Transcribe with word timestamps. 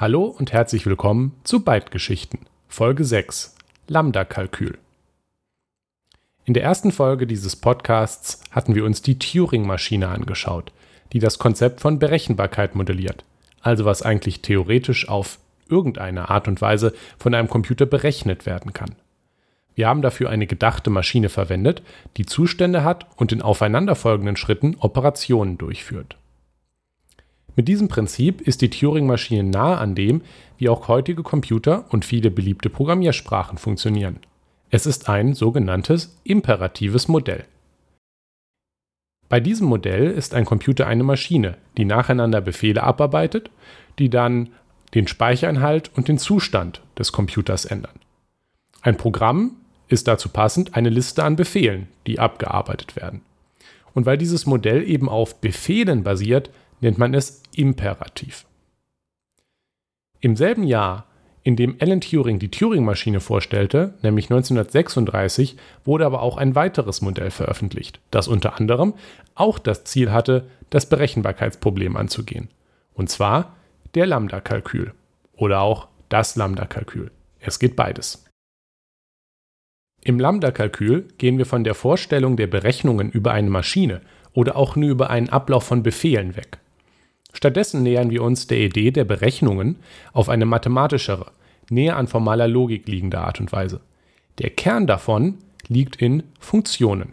Hallo 0.00 0.26
und 0.26 0.52
herzlich 0.52 0.86
willkommen 0.86 1.32
zu 1.42 1.64
Byte-Geschichten, 1.64 2.46
Folge 2.68 3.02
6, 3.02 3.56
Lambda-Kalkül. 3.88 4.78
In 6.44 6.54
der 6.54 6.62
ersten 6.62 6.92
Folge 6.92 7.26
dieses 7.26 7.56
Podcasts 7.56 8.40
hatten 8.52 8.76
wir 8.76 8.84
uns 8.84 9.02
die 9.02 9.18
Turing-Maschine 9.18 10.06
angeschaut, 10.06 10.70
die 11.12 11.18
das 11.18 11.40
Konzept 11.40 11.80
von 11.80 11.98
Berechenbarkeit 11.98 12.76
modelliert, 12.76 13.24
also 13.60 13.86
was 13.86 14.02
eigentlich 14.02 14.40
theoretisch 14.40 15.08
auf 15.08 15.40
irgendeine 15.68 16.30
Art 16.30 16.46
und 16.46 16.60
Weise 16.60 16.94
von 17.18 17.34
einem 17.34 17.48
Computer 17.48 17.84
berechnet 17.84 18.46
werden 18.46 18.72
kann. 18.72 18.94
Wir 19.74 19.88
haben 19.88 20.02
dafür 20.02 20.30
eine 20.30 20.46
gedachte 20.46 20.90
Maschine 20.90 21.28
verwendet, 21.28 21.82
die 22.18 22.24
Zustände 22.24 22.84
hat 22.84 23.08
und 23.16 23.32
in 23.32 23.42
aufeinanderfolgenden 23.42 24.36
Schritten 24.36 24.76
Operationen 24.78 25.58
durchführt. 25.58 26.16
Mit 27.58 27.66
diesem 27.66 27.88
Prinzip 27.88 28.40
ist 28.40 28.62
die 28.62 28.70
Turing-Maschine 28.70 29.42
nahe 29.42 29.78
an 29.78 29.96
dem, 29.96 30.20
wie 30.58 30.68
auch 30.68 30.86
heutige 30.86 31.24
Computer 31.24 31.86
und 31.88 32.04
viele 32.04 32.30
beliebte 32.30 32.70
Programmiersprachen 32.70 33.58
funktionieren. 33.58 34.20
Es 34.70 34.86
ist 34.86 35.08
ein 35.08 35.34
sogenanntes 35.34 36.16
imperatives 36.22 37.08
Modell. 37.08 37.46
Bei 39.28 39.40
diesem 39.40 39.66
Modell 39.66 40.06
ist 40.06 40.34
ein 40.34 40.44
Computer 40.44 40.86
eine 40.86 41.02
Maschine, 41.02 41.56
die 41.76 41.84
nacheinander 41.84 42.40
Befehle 42.40 42.84
abarbeitet, 42.84 43.50
die 43.98 44.08
dann 44.08 44.50
den 44.94 45.08
Speicherinhalt 45.08 45.90
und 45.96 46.06
den 46.06 46.18
Zustand 46.18 46.80
des 46.96 47.10
Computers 47.10 47.64
ändern. 47.64 47.98
Ein 48.82 48.96
Programm 48.96 49.56
ist 49.88 50.06
dazu 50.06 50.28
passend 50.28 50.76
eine 50.76 50.90
Liste 50.90 51.24
an 51.24 51.34
Befehlen, 51.34 51.88
die 52.06 52.20
abgearbeitet 52.20 52.94
werden. 52.94 53.22
Und 53.94 54.06
weil 54.06 54.16
dieses 54.16 54.46
Modell 54.46 54.88
eben 54.88 55.08
auf 55.08 55.40
Befehlen 55.40 56.04
basiert, 56.04 56.50
nennt 56.80 56.98
man 56.98 57.14
es 57.14 57.42
Imperativ. 57.54 58.46
Im 60.20 60.36
selben 60.36 60.64
Jahr, 60.64 61.06
in 61.42 61.56
dem 61.56 61.76
Alan 61.80 62.00
Turing 62.00 62.38
die 62.38 62.50
Turing-Maschine 62.50 63.20
vorstellte, 63.20 63.94
nämlich 64.02 64.26
1936, 64.26 65.56
wurde 65.84 66.04
aber 66.04 66.22
auch 66.22 66.36
ein 66.36 66.54
weiteres 66.54 67.00
Modell 67.00 67.30
veröffentlicht, 67.30 68.00
das 68.10 68.28
unter 68.28 68.58
anderem 68.58 68.94
auch 69.34 69.58
das 69.58 69.84
Ziel 69.84 70.10
hatte, 70.10 70.48
das 70.70 70.88
Berechenbarkeitsproblem 70.88 71.96
anzugehen. 71.96 72.48
Und 72.94 73.08
zwar 73.08 73.56
der 73.94 74.06
Lambda-Kalkül 74.06 74.92
oder 75.36 75.60
auch 75.60 75.88
das 76.08 76.36
Lambda-Kalkül. 76.36 77.10
Es 77.40 77.58
geht 77.58 77.76
beides. 77.76 78.24
Im 80.02 80.18
Lambda-Kalkül 80.18 81.08
gehen 81.18 81.38
wir 81.38 81.46
von 81.46 81.64
der 81.64 81.74
Vorstellung 81.74 82.36
der 82.36 82.46
Berechnungen 82.46 83.10
über 83.10 83.32
eine 83.32 83.50
Maschine 83.50 84.00
oder 84.32 84.56
auch 84.56 84.76
nur 84.76 84.90
über 84.90 85.10
einen 85.10 85.28
Ablauf 85.28 85.64
von 85.64 85.82
Befehlen 85.82 86.36
weg. 86.36 86.58
Stattdessen 87.32 87.82
nähern 87.82 88.10
wir 88.10 88.22
uns 88.22 88.46
der 88.46 88.58
Idee 88.58 88.90
der 88.90 89.04
Berechnungen 89.04 89.76
auf 90.12 90.28
eine 90.28 90.46
mathematischere, 90.46 91.30
näher 91.70 91.96
an 91.96 92.08
formaler 92.08 92.48
Logik 92.48 92.88
liegende 92.88 93.18
Art 93.18 93.40
und 93.40 93.52
Weise. 93.52 93.80
Der 94.38 94.50
Kern 94.50 94.86
davon 94.86 95.38
liegt 95.68 95.96
in 95.96 96.22
Funktionen. 96.40 97.12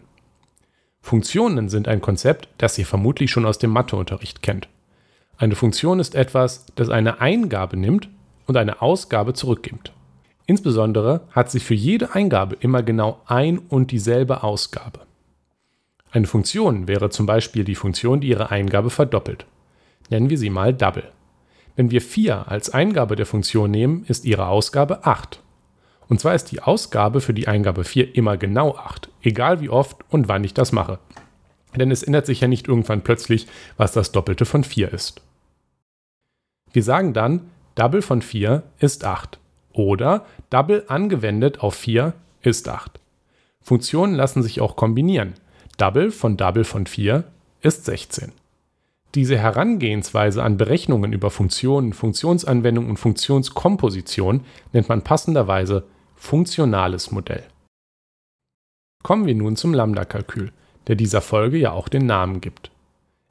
Funktionen 1.00 1.68
sind 1.68 1.86
ein 1.86 2.00
Konzept, 2.00 2.48
das 2.58 2.78
ihr 2.78 2.86
vermutlich 2.86 3.30
schon 3.30 3.46
aus 3.46 3.58
dem 3.58 3.70
Matheunterricht 3.70 4.42
kennt. 4.42 4.68
Eine 5.38 5.54
Funktion 5.54 6.00
ist 6.00 6.14
etwas, 6.14 6.66
das 6.74 6.88
eine 6.88 7.20
Eingabe 7.20 7.76
nimmt 7.76 8.08
und 8.46 8.56
eine 8.56 8.80
Ausgabe 8.80 9.34
zurückgibt. 9.34 9.92
Insbesondere 10.46 11.22
hat 11.30 11.50
sie 11.50 11.60
für 11.60 11.74
jede 11.74 12.14
Eingabe 12.14 12.56
immer 12.60 12.82
genau 12.82 13.20
ein 13.26 13.58
und 13.58 13.90
dieselbe 13.90 14.42
Ausgabe. 14.42 15.00
Eine 16.10 16.26
Funktion 16.26 16.88
wäre 16.88 17.10
zum 17.10 17.26
Beispiel 17.26 17.64
die 17.64 17.74
Funktion, 17.74 18.20
die 18.20 18.28
ihre 18.28 18.50
Eingabe 18.50 18.90
verdoppelt. 18.90 19.44
Nennen 20.10 20.30
wir 20.30 20.38
sie 20.38 20.50
mal 20.50 20.72
Double. 20.72 21.10
Wenn 21.74 21.90
wir 21.90 22.00
4 22.00 22.48
als 22.48 22.70
Eingabe 22.70 23.16
der 23.16 23.26
Funktion 23.26 23.70
nehmen, 23.70 24.04
ist 24.08 24.24
ihre 24.24 24.48
Ausgabe 24.48 25.04
8. 25.04 25.40
Und 26.08 26.20
zwar 26.20 26.34
ist 26.34 26.50
die 26.52 26.62
Ausgabe 26.62 27.20
für 27.20 27.34
die 27.34 27.48
Eingabe 27.48 27.84
4 27.84 28.14
immer 28.14 28.36
genau 28.36 28.76
8, 28.76 29.10
egal 29.22 29.60
wie 29.60 29.68
oft 29.68 30.04
und 30.08 30.28
wann 30.28 30.44
ich 30.44 30.54
das 30.54 30.72
mache. 30.72 30.98
Denn 31.74 31.90
es 31.90 32.02
ändert 32.02 32.26
sich 32.26 32.40
ja 32.40 32.48
nicht 32.48 32.68
irgendwann 32.68 33.02
plötzlich, 33.02 33.46
was 33.76 33.92
das 33.92 34.12
Doppelte 34.12 34.46
von 34.46 34.64
4 34.64 34.92
ist. 34.92 35.20
Wir 36.72 36.82
sagen 36.82 37.12
dann, 37.12 37.50
Double 37.74 38.02
von 38.02 38.22
4 38.22 38.62
ist 38.78 39.04
8. 39.04 39.38
Oder 39.72 40.24
Double 40.48 40.84
angewendet 40.88 41.60
auf 41.60 41.74
4 41.74 42.14
ist 42.40 42.68
8. 42.68 42.98
Funktionen 43.62 44.14
lassen 44.14 44.42
sich 44.42 44.60
auch 44.60 44.76
kombinieren. 44.76 45.34
Double 45.76 46.10
von 46.10 46.36
Double 46.36 46.64
von 46.64 46.86
4 46.86 47.24
ist 47.60 47.84
16. 47.84 48.32
Diese 49.16 49.38
Herangehensweise 49.38 50.42
an 50.42 50.58
Berechnungen 50.58 51.14
über 51.14 51.30
Funktionen, 51.30 51.94
Funktionsanwendung 51.94 52.90
und 52.90 52.98
Funktionskomposition 52.98 54.42
nennt 54.74 54.90
man 54.90 55.00
passenderweise 55.00 55.84
funktionales 56.16 57.12
Modell. 57.12 57.42
Kommen 59.02 59.24
wir 59.24 59.34
nun 59.34 59.56
zum 59.56 59.72
Lambda-Kalkül, 59.72 60.52
der 60.86 60.96
dieser 60.96 61.22
Folge 61.22 61.56
ja 61.56 61.72
auch 61.72 61.88
den 61.88 62.04
Namen 62.04 62.42
gibt. 62.42 62.70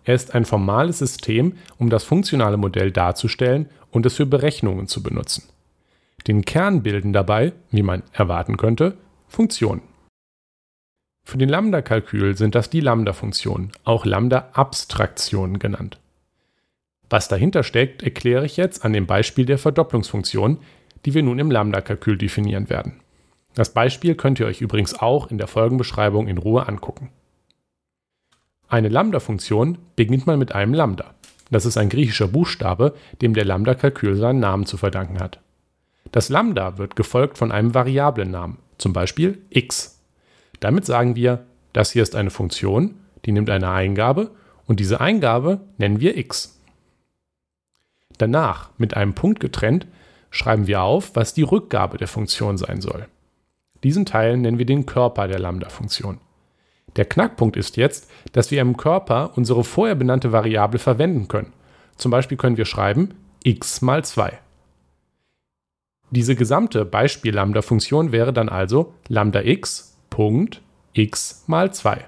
Er 0.05 0.15
ist 0.15 0.33
ein 0.33 0.45
formales 0.45 0.97
System, 0.97 1.53
um 1.77 1.91
das 1.91 2.03
funktionale 2.03 2.57
Modell 2.57 2.91
darzustellen 2.91 3.69
und 3.91 4.07
es 4.07 4.15
für 4.15 4.25
Berechnungen 4.25 4.87
zu 4.87 5.03
benutzen. 5.03 5.43
Den 6.25 6.45
Kern 6.45 6.81
bilden 6.81 7.13
dabei, 7.13 7.53
wie 7.69 7.83
man 7.83 8.01
erwarten 8.11 8.57
könnte, 8.57 8.97
Funktionen. 9.27 9.83
Für 11.27 11.39
den 11.39 11.49
Lambda-Kalkül 11.49 12.37
sind 12.37 12.53
das 12.53 12.69
die 12.69 12.81
Lambda-Funktionen, 12.81 13.71
auch 13.83 14.05
Lambda-Abstraktionen 14.05 15.57
genannt. 15.57 15.97
Was 17.09 17.27
dahinter 17.27 17.63
steckt, 17.63 18.03
erkläre 18.03 18.45
ich 18.45 18.57
jetzt 18.57 18.85
an 18.85 18.93
dem 18.93 19.07
Beispiel 19.07 19.45
der 19.45 19.57
Verdopplungsfunktion, 19.57 20.59
die 21.03 21.15
wir 21.15 21.23
nun 21.23 21.39
im 21.39 21.49
Lambda-Kalkül 21.49 22.17
definieren 22.17 22.69
werden. 22.69 23.01
Das 23.55 23.73
Beispiel 23.73 24.13
könnt 24.13 24.39
ihr 24.39 24.45
euch 24.45 24.61
übrigens 24.61 24.99
auch 24.99 25.31
in 25.31 25.39
der 25.39 25.47
Folgenbeschreibung 25.47 26.27
in 26.27 26.37
Ruhe 26.37 26.67
angucken. 26.67 27.09
Eine 28.67 28.89
Lambda-Funktion 28.89 29.79
beginnt 29.95 30.27
man 30.27 30.37
mit 30.37 30.53
einem 30.53 30.75
Lambda. 30.75 31.15
Das 31.49 31.65
ist 31.65 31.77
ein 31.77 31.89
griechischer 31.89 32.27
Buchstabe, 32.27 32.95
dem 33.21 33.33
der 33.33 33.45
Lambda-Kalkül 33.45 34.15
seinen 34.15 34.39
Namen 34.39 34.67
zu 34.67 34.77
verdanken 34.77 35.19
hat. 35.19 35.39
Das 36.11 36.29
Lambda 36.29 36.77
wird 36.77 36.95
gefolgt 36.95 37.39
von 37.39 37.51
einem 37.51 37.73
Variablennamen, 37.73 38.57
zum 38.77 38.93
Beispiel 38.93 39.39
x. 39.49 39.94
Damit 40.59 40.85
sagen 40.85 41.15
wir, 41.15 41.45
das 41.73 41.91
hier 41.91 42.03
ist 42.03 42.15
eine 42.15 42.29
Funktion, 42.29 42.95
die 43.25 43.31
nimmt 43.31 43.49
eine 43.49 43.69
Eingabe 43.69 44.31
und 44.65 44.79
diese 44.79 45.01
Eingabe 45.01 45.61
nennen 45.77 45.99
wir 45.99 46.17
x. 46.17 46.59
Danach, 48.17 48.69
mit 48.77 48.95
einem 48.95 49.13
Punkt 49.13 49.39
getrennt, 49.39 49.87
schreiben 50.29 50.67
wir 50.67 50.81
auf, 50.81 51.15
was 51.15 51.33
die 51.33 51.43
Rückgabe 51.43 51.97
der 51.97 52.07
Funktion 52.07 52.57
sein 52.57 52.81
soll. 52.81 53.07
Diesen 53.83 54.05
Teil 54.05 54.37
nennen 54.37 54.57
wir 54.57 54.65
den 54.65 54.85
Körper 54.85 55.27
der 55.27 55.39
Lambda-Funktion. 55.39 56.19
Der 56.95 57.05
Knackpunkt 57.05 57.57
ist 57.57 57.77
jetzt, 57.77 58.09
dass 58.31 58.51
wir 58.51 58.61
im 58.61 58.77
Körper 58.77 59.31
unsere 59.35 59.63
vorher 59.63 59.95
benannte 59.95 60.31
Variable 60.31 60.79
verwenden 60.79 61.27
können. 61.27 61.53
Zum 61.97 62.11
Beispiel 62.11 62.37
können 62.37 62.57
wir 62.57 62.65
schreiben 62.65 63.15
x 63.43 63.81
mal 63.81 64.03
2. 64.03 64.39
Diese 66.11 66.35
gesamte 66.35 66.85
Beispiel-Lambda-Funktion 66.85 68.11
wäre 68.11 68.31
dann 68.31 68.49
also 68.49 68.93
lambda 69.07 69.41
x 69.41 69.94
Punkt 70.15 70.61
x 70.93 71.43
mal 71.45 71.73
2. 71.73 72.05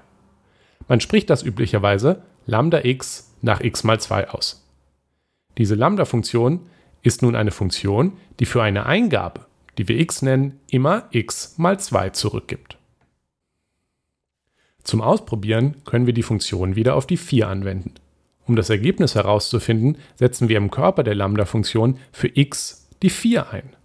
Man 0.88 0.98
spricht 1.02 1.28
das 1.28 1.42
üblicherweise 1.42 2.22
lambda 2.46 2.82
x 2.82 3.34
nach 3.42 3.60
x 3.60 3.84
mal 3.84 4.00
2 4.00 4.30
aus. 4.30 4.66
Diese 5.58 5.74
Lambda-Funktion 5.74 6.60
ist 7.02 7.20
nun 7.20 7.36
eine 7.36 7.50
Funktion, 7.50 8.14
die 8.40 8.46
für 8.46 8.62
eine 8.62 8.86
Eingabe, 8.86 9.44
die 9.76 9.88
wir 9.88 10.00
x 10.00 10.22
nennen, 10.22 10.58
immer 10.70 11.08
x 11.10 11.58
mal 11.58 11.78
2 11.78 12.08
zurückgibt. 12.08 12.78
Zum 14.84 15.02
Ausprobieren 15.02 15.84
können 15.84 16.06
wir 16.06 16.14
die 16.14 16.22
Funktion 16.22 16.76
wieder 16.76 16.96
auf 16.96 17.06
die 17.06 17.18
4 17.18 17.46
anwenden. 17.46 17.92
Um 18.46 18.56
das 18.56 18.70
Ergebnis 18.70 19.16
herauszufinden, 19.16 19.98
setzen 20.14 20.48
wir 20.48 20.56
im 20.56 20.70
Körper 20.70 21.02
der 21.02 21.14
Lambda-Funktion 21.14 21.98
für 22.12 22.30
x 22.34 22.88
die 23.02 23.10
4 23.10 23.50
ein. 23.50 23.76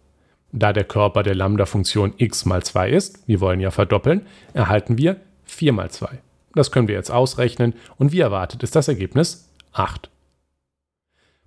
Da 0.55 0.71
der 0.71 0.83
Körper 0.83 1.23
der 1.23 1.33
Lambda-Funktion 1.33 2.13
x 2.17 2.45
mal 2.45 2.63
2 2.63 2.89
ist, 2.91 3.27
wir 3.27 3.41
wollen 3.41 3.59
ja 3.59 3.71
verdoppeln, 3.71 4.27
erhalten 4.53 4.99
wir 4.99 5.17
4 5.45 5.73
mal 5.73 5.89
2. 5.89 6.19
Das 6.53 6.71
können 6.71 6.87
wir 6.87 6.93
jetzt 6.93 7.09
ausrechnen 7.09 7.73
und 7.97 8.11
wie 8.11 8.19
erwartet 8.19 8.61
ist 8.61 8.75
das 8.75 8.87
Ergebnis 8.87 9.49
8. 9.73 10.11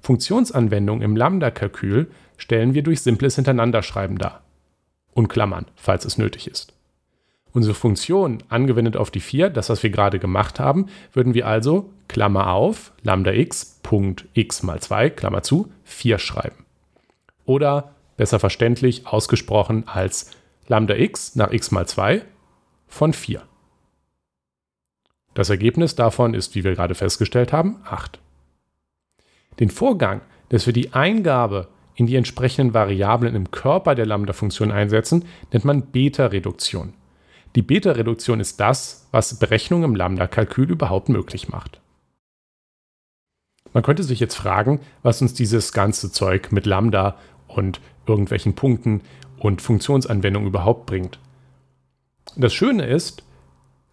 Funktionsanwendungen 0.01 1.03
im 1.03 1.17
Lambda-Kalkül 1.17 2.11
stellen 2.37 2.75
wir 2.75 2.83
durch 2.83 3.01
simples 3.01 3.37
Hintereinanderschreiben 3.37 4.19
dar. 4.19 4.43
Und 5.15 5.29
Klammern, 5.29 5.67
falls 5.77 6.05
es 6.05 6.19
nötig 6.19 6.49
ist. 6.49 6.73
Unsere 7.53 7.75
Funktion 7.75 8.43
angewendet 8.49 8.97
auf 8.97 9.13
die 9.13 9.21
4, 9.21 9.51
das 9.51 9.71
was 9.71 9.85
wir 9.85 9.91
gerade 9.91 10.19
gemacht 10.19 10.59
haben, 10.59 10.87
würden 11.13 11.33
wir 11.33 11.47
also 11.47 11.91
Klammer 12.09 12.53
auf 12.53 12.93
lambda 13.03 13.33
x 13.33 13.79
Punkt 13.85 14.27
x 14.35 14.65
mal 14.65 14.81
2 14.81 15.11
Klammer 15.11 15.43
zu 15.43 15.73
4 15.85 16.19
schreiben. 16.19 16.67
Oder 17.45 17.96
besser 18.17 18.39
verständlich 18.39 19.07
ausgesprochen 19.07 19.87
als 19.87 20.31
lambda 20.69 20.95
x 20.95 21.37
nach 21.37 21.53
x 21.53 21.71
mal 21.71 21.87
2 21.87 22.23
von 22.87 23.13
4. 23.13 23.43
Das 25.35 25.51
Ergebnis 25.51 25.95
davon 25.95 26.33
ist, 26.33 26.55
wie 26.55 26.65
wir 26.65 26.75
gerade 26.75 26.95
festgestellt 26.95 27.53
haben, 27.53 27.77
8. 27.85 28.19
Den 29.61 29.71
Vorgang, 29.71 30.23
dass 30.49 30.67
wir 30.67 30.73
die 30.73 30.95
Eingabe 30.95 31.69
in 31.95 32.07
die 32.07 32.17
entsprechenden 32.17 32.75
Variablen 32.75 33.35
im 33.35 33.51
Körper 33.51 33.95
der 33.95 34.07
Lambda-Funktion 34.07 34.71
einsetzen, 34.71 35.25
nennt 35.53 35.65
man 35.65 35.83
Beta-Reduktion. 35.83 36.95
Die 37.55 37.63
Beta-Reduktion 37.63 38.39
ist 38.39 38.61
das, 38.61 39.09
was 39.13 39.39
Berechnungen 39.39 39.91
im 39.91 39.97
Lambda-Kalkül 39.97 40.71
überhaupt 40.71 41.09
möglich 41.09 41.49
macht. 41.49 41.81
Man 43.73 43.83
könnte 43.83 44.03
sich 44.03 44.21
jetzt 44.21 44.37
fragen, 44.37 44.81
was 45.03 45.21
uns 45.21 45.35
dieses 45.35 45.73
ganze 45.73 46.11
Zeug 46.11 46.53
mit 46.53 46.65
Lambda 46.65 47.19
und 47.57 47.81
irgendwelchen 48.07 48.55
Punkten 48.55 49.03
und 49.39 49.63
Funktionsanwendungen 49.63 50.49
überhaupt 50.49 50.87
bringt. 50.87 51.19
Das 52.37 52.55
Schöne 52.55 52.87
ist, 52.87 53.23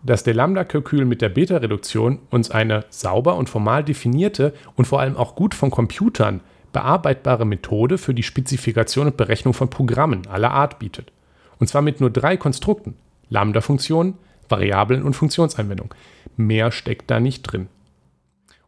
dass 0.03 0.23
der 0.23 0.33
Lambda-Kalkül 0.33 1.05
mit 1.05 1.21
der 1.21 1.29
Beta-Reduktion 1.29 2.19
uns 2.29 2.51
eine 2.51 2.85
sauber 2.89 3.35
und 3.37 3.49
formal 3.49 3.83
definierte 3.83 4.53
und 4.75 4.85
vor 4.85 4.99
allem 4.99 5.15
auch 5.15 5.35
gut 5.35 5.55
von 5.55 5.71
Computern 5.71 6.41
bearbeitbare 6.73 7.45
Methode 7.45 7.97
für 7.97 8.13
die 8.13 8.23
Spezifikation 8.23 9.07
und 9.07 9.17
Berechnung 9.17 9.53
von 9.53 9.69
Programmen 9.69 10.27
aller 10.27 10.51
Art 10.51 10.79
bietet. 10.79 11.11
Und 11.59 11.67
zwar 11.67 11.81
mit 11.81 12.01
nur 12.01 12.09
drei 12.09 12.35
Konstrukten: 12.35 12.95
Lambda-Funktionen, 13.29 14.15
Variablen 14.49 15.03
und 15.03 15.13
Funktionsanwendung. 15.13 15.93
Mehr 16.35 16.71
steckt 16.71 17.09
da 17.09 17.19
nicht 17.19 17.43
drin. 17.43 17.69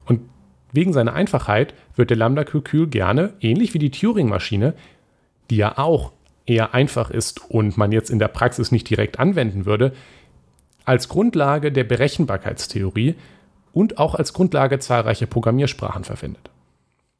Und 0.06 0.21
wegen 0.75 0.94
seiner 0.94 1.13
Einfachheit 1.13 1.74
wird 1.95 2.10
der 2.10 2.18
Lambda-Kalkül 2.18 2.88
gerne, 2.88 3.33
ähnlich 3.39 3.74
wie 3.74 3.80
die 3.80 3.92
Turing-Maschine, 3.92 4.74
die 5.50 5.57
ja 5.57 5.77
auch 5.77 6.12
eher 6.45 6.74
einfach 6.74 7.10
ist 7.10 7.50
und 7.50 7.77
man 7.77 7.92
jetzt 7.92 8.10
in 8.10 8.19
der 8.19 8.27
Praxis 8.27 8.72
nicht 8.72 8.89
direkt 8.89 9.19
anwenden 9.19 9.66
würde, 9.66 9.94
als 10.83 11.10
Grundlage 11.10 11.72
der 11.72 11.83
Berechenbarkeitstheorie 11.83 13.16
und 13.74 13.98
auch 13.98 14.16
als 14.16 14.33
Grundlage 14.33 14.80
zahlreicher 14.80 15.25
Programmiersprachen 15.25 16.04
verwendet. 16.04 16.50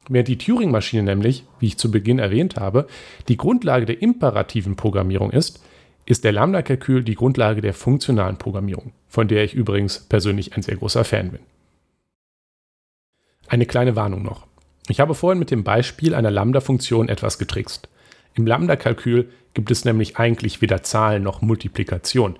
Während 0.08 0.28
die 0.28 0.38
Turing-Maschine 0.38 1.02
nämlich, 1.02 1.44
wie 1.58 1.66
ich 1.66 1.78
zu 1.78 1.90
Beginn 1.90 2.20
erwähnt 2.20 2.56
habe, 2.56 2.86
die 3.28 3.36
Grundlage 3.36 3.86
der 3.86 4.00
imperativen 4.02 4.76
Programmierung 4.76 5.32
ist, 5.32 5.60
ist 6.06 6.22
der 6.22 6.30
Lambda-Kalkül 6.30 7.02
die 7.02 7.16
Grundlage 7.16 7.60
der 7.60 7.74
funktionalen 7.74 8.36
Programmierung, 8.36 8.92
von 9.08 9.26
der 9.26 9.42
ich 9.42 9.54
übrigens 9.54 9.98
persönlich 9.98 10.54
ein 10.54 10.62
sehr 10.62 10.76
großer 10.76 11.04
Fan 11.04 11.30
bin. 11.30 11.40
Eine 13.48 13.66
kleine 13.66 13.96
Warnung 13.96 14.22
noch. 14.22 14.46
Ich 14.88 15.00
habe 15.00 15.14
vorhin 15.14 15.38
mit 15.38 15.50
dem 15.50 15.64
Beispiel 15.64 16.14
einer 16.14 16.30
Lambda-Funktion 16.30 17.08
etwas 17.08 17.38
getrickst. 17.38 17.88
Im 18.34 18.46
Lambda-Kalkül 18.46 19.30
gibt 19.54 19.70
es 19.70 19.84
nämlich 19.84 20.16
eigentlich 20.16 20.60
weder 20.62 20.82
Zahlen 20.82 21.22
noch 21.22 21.42
Multiplikation. 21.42 22.38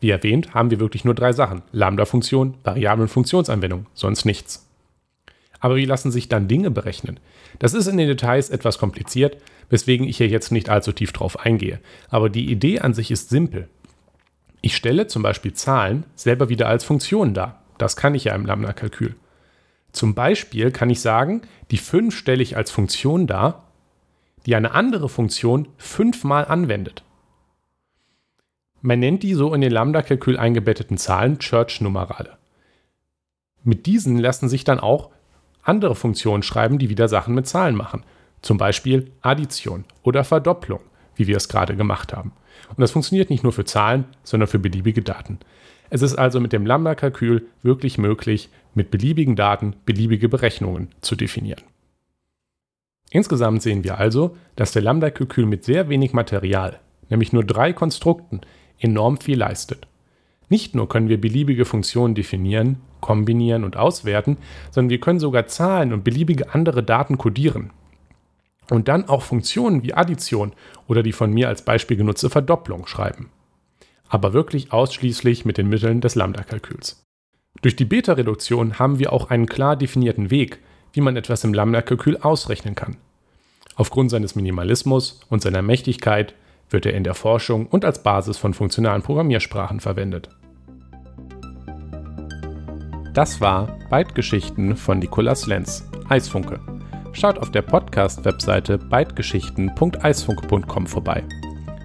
Wie 0.00 0.10
erwähnt, 0.10 0.54
haben 0.54 0.70
wir 0.70 0.80
wirklich 0.80 1.04
nur 1.04 1.14
drei 1.14 1.32
Sachen: 1.32 1.62
Lambda-Funktion, 1.72 2.54
Variablen- 2.64 3.02
und 3.02 3.08
Funktionsanwendung, 3.08 3.86
sonst 3.94 4.24
nichts. 4.24 4.68
Aber 5.60 5.76
wie 5.76 5.86
lassen 5.86 6.10
sich 6.10 6.28
dann 6.28 6.48
Dinge 6.48 6.70
berechnen? 6.70 7.18
Das 7.58 7.72
ist 7.72 7.86
in 7.86 7.96
den 7.96 8.08
Details 8.08 8.50
etwas 8.50 8.78
kompliziert, 8.78 9.38
weswegen 9.70 10.06
ich 10.06 10.18
hier 10.18 10.28
jetzt 10.28 10.52
nicht 10.52 10.68
allzu 10.68 10.92
tief 10.92 11.12
drauf 11.12 11.40
eingehe. 11.40 11.80
Aber 12.10 12.28
die 12.28 12.50
Idee 12.50 12.80
an 12.80 12.94
sich 12.94 13.10
ist 13.10 13.30
simpel. 13.30 13.68
Ich 14.60 14.76
stelle 14.76 15.06
zum 15.06 15.22
Beispiel 15.22 15.54
Zahlen 15.54 16.04
selber 16.14 16.48
wieder 16.48 16.68
als 16.68 16.84
Funktionen 16.84 17.32
dar. 17.34 17.62
Das 17.78 17.96
kann 17.96 18.14
ich 18.14 18.24
ja 18.24 18.34
im 18.34 18.46
Lambda-Kalkül. 18.46 19.14
Zum 19.94 20.14
Beispiel 20.14 20.72
kann 20.72 20.90
ich 20.90 21.00
sagen, 21.00 21.42
die 21.70 21.78
5 21.78 22.14
stelle 22.14 22.42
ich 22.42 22.56
als 22.56 22.72
Funktion 22.72 23.28
dar, 23.28 23.68
die 24.44 24.56
eine 24.56 24.72
andere 24.72 25.08
Funktion 25.08 25.68
fünfmal 25.78 26.44
anwendet. 26.46 27.04
Man 28.82 28.98
nennt 28.98 29.22
die 29.22 29.34
so 29.34 29.54
in 29.54 29.60
den 29.60 29.70
Lambda-Kalkül 29.70 30.36
eingebetteten 30.36 30.98
Zahlen 30.98 31.38
Church-Numerale. 31.38 32.36
Mit 33.62 33.86
diesen 33.86 34.18
lassen 34.18 34.48
sich 34.48 34.64
dann 34.64 34.80
auch 34.80 35.10
andere 35.62 35.94
Funktionen 35.94 36.42
schreiben, 36.42 36.78
die 36.78 36.90
wieder 36.90 37.08
Sachen 37.08 37.34
mit 37.34 37.46
Zahlen 37.46 37.76
machen. 37.76 38.02
Zum 38.42 38.58
Beispiel 38.58 39.12
Addition 39.22 39.84
oder 40.02 40.24
Verdopplung, 40.24 40.80
wie 41.16 41.26
wir 41.26 41.36
es 41.36 41.48
gerade 41.48 41.76
gemacht 41.76 42.12
haben. 42.12 42.32
Und 42.70 42.80
das 42.80 42.92
funktioniert 42.92 43.30
nicht 43.30 43.42
nur 43.42 43.52
für 43.52 43.64
Zahlen, 43.64 44.04
sondern 44.22 44.48
für 44.48 44.58
beliebige 44.58 45.02
Daten. 45.02 45.38
Es 45.90 46.02
ist 46.02 46.14
also 46.14 46.40
mit 46.40 46.52
dem 46.52 46.66
Lambda-Kalkül 46.66 47.46
wirklich 47.62 47.98
möglich, 47.98 48.48
mit 48.74 48.90
beliebigen 48.90 49.36
Daten 49.36 49.76
beliebige 49.84 50.28
Berechnungen 50.28 50.88
zu 51.00 51.14
definieren. 51.14 51.62
Insgesamt 53.10 53.62
sehen 53.62 53.84
wir 53.84 53.98
also, 53.98 54.36
dass 54.56 54.72
der 54.72 54.82
Lambda-Kalkül 54.82 55.46
mit 55.46 55.64
sehr 55.64 55.88
wenig 55.88 56.12
Material, 56.12 56.80
nämlich 57.10 57.32
nur 57.32 57.44
drei 57.44 57.72
Konstrukten, 57.72 58.40
enorm 58.78 59.18
viel 59.18 59.38
leistet. 59.38 59.86
Nicht 60.48 60.74
nur 60.74 60.88
können 60.88 61.08
wir 61.08 61.20
beliebige 61.20 61.64
Funktionen 61.64 62.14
definieren, 62.14 62.80
kombinieren 63.00 63.64
und 63.64 63.76
auswerten, 63.76 64.36
sondern 64.70 64.90
wir 64.90 65.00
können 65.00 65.20
sogar 65.20 65.46
Zahlen 65.46 65.92
und 65.92 66.04
beliebige 66.04 66.54
andere 66.54 66.82
Daten 66.82 67.18
kodieren. 67.18 67.70
Und 68.70 68.88
dann 68.88 69.08
auch 69.08 69.22
Funktionen 69.22 69.82
wie 69.82 69.94
Addition 69.94 70.52
oder 70.88 71.02
die 71.02 71.12
von 71.12 71.32
mir 71.32 71.48
als 71.48 71.62
Beispiel 71.62 71.96
genutzte 71.96 72.30
Verdopplung 72.30 72.86
schreiben. 72.86 73.30
Aber 74.08 74.32
wirklich 74.32 74.72
ausschließlich 74.72 75.44
mit 75.44 75.58
den 75.58 75.68
Mitteln 75.68 76.00
des 76.00 76.14
Lambda-Kalküls. 76.14 77.04
Durch 77.62 77.76
die 77.76 77.84
Beta-Reduktion 77.84 78.78
haben 78.78 78.98
wir 78.98 79.12
auch 79.12 79.30
einen 79.30 79.46
klar 79.46 79.76
definierten 79.76 80.30
Weg, 80.30 80.60
wie 80.92 81.00
man 81.00 81.16
etwas 81.16 81.44
im 81.44 81.54
Lambda-Kalkül 81.54 82.18
ausrechnen 82.18 82.74
kann. 82.74 82.96
Aufgrund 83.76 84.10
seines 84.10 84.34
Minimalismus 84.34 85.20
und 85.28 85.42
seiner 85.42 85.62
Mächtigkeit 85.62 86.34
wird 86.70 86.86
er 86.86 86.94
in 86.94 87.04
der 87.04 87.14
Forschung 87.14 87.66
und 87.66 87.84
als 87.84 88.02
Basis 88.02 88.38
von 88.38 88.54
funktionalen 88.54 89.02
Programmiersprachen 89.02 89.80
verwendet. 89.80 90.28
Das 93.14 93.40
war 93.40 93.78
Bytegeschichten 93.90 94.76
von 94.76 94.98
Nikolas 94.98 95.46
Lenz, 95.46 95.88
Eisfunke. 96.08 96.73
Schaut 97.14 97.38
auf 97.38 97.50
der 97.50 97.62
Podcast-Webseite 97.62 98.76
bytegeschichten.eisfunke.com 98.76 100.86
vorbei. 100.86 101.24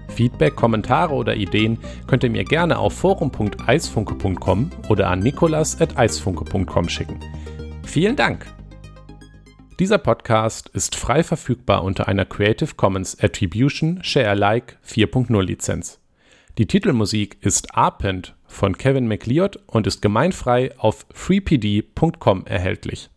Feedback, 0.08 0.54
Kommentare 0.56 1.14
oder 1.14 1.36
Ideen 1.36 1.78
könnt 2.08 2.24
ihr 2.24 2.30
mir 2.30 2.44
gerne 2.44 2.78
auf 2.78 2.94
forum.eisfunke.com 2.94 4.70
oder 4.88 5.08
an 5.08 5.20
nikolas.eisfunke.com 5.20 6.88
schicken. 6.88 7.20
Vielen 7.84 8.16
Dank! 8.16 8.46
Dieser 9.78 9.98
Podcast 9.98 10.68
ist 10.70 10.96
frei 10.96 11.22
verfügbar 11.22 11.84
unter 11.84 12.08
einer 12.08 12.24
Creative 12.26 12.74
Commons 12.74 13.16
Attribution 13.18 14.02
Share 14.02 14.30
Alike 14.30 14.74
4.0 14.86 15.42
Lizenz. 15.42 16.00
Die 16.58 16.66
Titelmusik 16.66 17.38
ist 17.40 17.74
Arpent 17.74 18.34
von 18.46 18.76
Kevin 18.76 19.06
McLeod 19.06 19.60
und 19.66 19.86
ist 19.86 20.02
gemeinfrei 20.02 20.76
auf 20.76 21.06
freepd.com 21.14 22.46
erhältlich 22.46 23.10